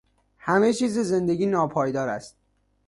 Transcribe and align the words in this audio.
همه 0.37 0.73
چیز 0.73 0.99
زندگی 0.99 1.45
ناپایدار 1.45 2.09
است. 2.09 2.37